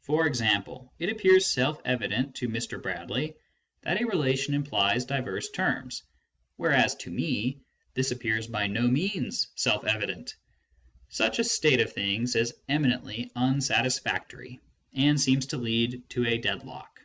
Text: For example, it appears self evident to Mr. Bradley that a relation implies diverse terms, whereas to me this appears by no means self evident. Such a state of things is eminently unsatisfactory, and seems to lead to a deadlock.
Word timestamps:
For 0.00 0.26
example, 0.26 0.94
it 0.98 1.10
appears 1.10 1.44
self 1.46 1.78
evident 1.84 2.34
to 2.36 2.48
Mr. 2.48 2.82
Bradley 2.82 3.34
that 3.82 4.00
a 4.00 4.06
relation 4.06 4.54
implies 4.54 5.04
diverse 5.04 5.50
terms, 5.50 6.04
whereas 6.56 6.94
to 6.94 7.10
me 7.10 7.58
this 7.92 8.10
appears 8.10 8.46
by 8.46 8.66
no 8.66 8.88
means 8.88 9.48
self 9.56 9.84
evident. 9.84 10.34
Such 11.10 11.38
a 11.38 11.44
state 11.44 11.82
of 11.82 11.92
things 11.92 12.34
is 12.34 12.54
eminently 12.70 13.30
unsatisfactory, 13.36 14.58
and 14.94 15.20
seems 15.20 15.44
to 15.48 15.58
lead 15.58 16.02
to 16.08 16.24
a 16.24 16.38
deadlock. 16.38 17.02